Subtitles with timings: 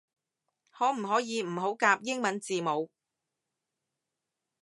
[0.71, 2.89] 可唔可以唔好夾英文字母